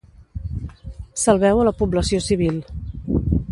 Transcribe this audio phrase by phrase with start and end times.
[1.25, 2.61] Salveu a la població civil.